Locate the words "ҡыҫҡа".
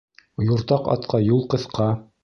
1.55-1.91